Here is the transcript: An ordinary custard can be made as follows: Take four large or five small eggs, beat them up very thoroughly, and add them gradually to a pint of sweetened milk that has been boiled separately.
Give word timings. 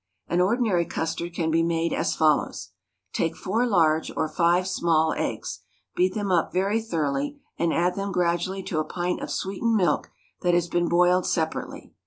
An 0.27 0.41
ordinary 0.41 0.85
custard 0.85 1.35
can 1.35 1.51
be 1.51 1.61
made 1.61 1.93
as 1.93 2.15
follows: 2.15 2.71
Take 3.13 3.35
four 3.35 3.67
large 3.67 4.11
or 4.17 4.27
five 4.27 4.67
small 4.67 5.13
eggs, 5.15 5.59
beat 5.95 6.15
them 6.15 6.31
up 6.31 6.51
very 6.51 6.81
thoroughly, 6.81 7.39
and 7.59 7.71
add 7.71 7.93
them 7.93 8.11
gradually 8.11 8.63
to 8.63 8.79
a 8.79 8.83
pint 8.83 9.21
of 9.21 9.29
sweetened 9.29 9.75
milk 9.75 10.09
that 10.41 10.55
has 10.55 10.67
been 10.67 10.89
boiled 10.89 11.27
separately. 11.27 11.93